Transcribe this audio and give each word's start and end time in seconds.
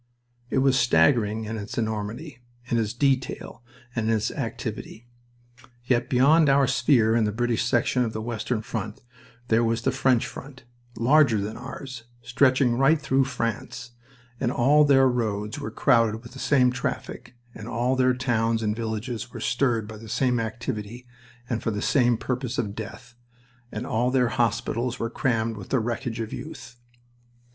It 0.49 0.57
was 0.65 0.79
staggering 0.79 1.45
in 1.45 1.57
its 1.57 1.77
enormity, 1.77 2.39
in 2.65 2.79
its 2.79 2.91
detail, 2.91 3.61
and 3.95 4.09
in 4.09 4.15
its 4.15 4.31
activity. 4.31 5.05
Yet 5.85 6.09
beyond 6.09 6.49
our 6.49 6.65
sphere 6.65 7.15
in 7.15 7.25
the 7.25 7.31
British 7.31 7.63
section 7.65 8.03
of 8.03 8.11
the 8.11 8.19
western 8.19 8.63
front 8.63 9.03
there 9.49 9.63
was 9.63 9.83
the 9.83 9.91
French 9.91 10.25
front, 10.25 10.63
larger 10.97 11.39
than 11.39 11.55
ours, 11.55 12.05
stretching 12.23 12.79
right 12.79 12.99
through 12.99 13.25
France, 13.25 13.91
and 14.39 14.51
all 14.51 14.85
their 14.85 15.07
roads 15.07 15.59
were 15.59 15.69
crowded 15.69 16.23
with 16.23 16.31
the 16.31 16.39
same 16.39 16.71
traffic, 16.71 17.35
and 17.53 17.67
all 17.67 17.95
their 17.95 18.15
towns 18.15 18.63
and 18.63 18.75
villages 18.75 19.31
were 19.31 19.39
stirred 19.39 19.87
by 19.87 19.97
the 19.97 20.09
same 20.09 20.39
activity 20.39 21.05
and 21.47 21.61
for 21.61 21.69
the 21.69 21.79
same 21.79 22.17
purpose 22.17 22.57
of 22.57 22.73
death, 22.73 23.13
and 23.71 23.85
all 23.85 24.09
their 24.09 24.29
hospitals 24.29 24.97
were 24.97 25.11
crammed 25.11 25.55
with 25.57 25.69
the 25.69 25.79
wreckage 25.79 26.19
of 26.19 26.33
youth. 26.33 26.77